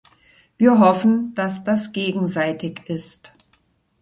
[0.57, 3.33] Wir hoffen, dass das gegenseitig ist.